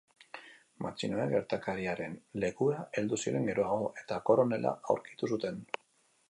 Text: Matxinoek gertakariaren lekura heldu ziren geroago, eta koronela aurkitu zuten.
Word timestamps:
Matxinoek 0.85 1.27
gertakariaren 1.33 2.15
lekura 2.45 2.79
heldu 3.01 3.21
ziren 3.25 3.47
geroago, 3.51 3.93
eta 4.05 4.19
koronela 4.31 4.73
aurkitu 4.95 5.31
zuten. 5.37 5.63